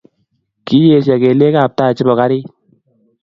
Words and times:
Kiyesyo 0.65 1.15
kelyekab 1.21 1.71
tai 1.77 1.95
chebo 1.97 2.13
karit 2.19 2.47